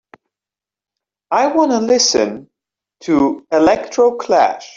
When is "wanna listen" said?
1.45-2.49